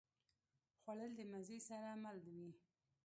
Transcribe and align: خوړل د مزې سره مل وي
خوړل 0.79 1.11
د 1.19 1.21
مزې 1.31 1.59
سره 1.69 1.89
مل 2.03 2.17
وي 2.35 2.49